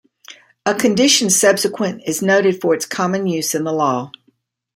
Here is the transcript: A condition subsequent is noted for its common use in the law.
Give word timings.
A 0.65 0.73
condition 0.73 1.29
subsequent 1.29 2.01
is 2.07 2.23
noted 2.23 2.59
for 2.59 2.73
its 2.73 2.87
common 2.87 3.27
use 3.27 3.53
in 3.53 3.65
the 3.65 3.71
law. 3.71 4.11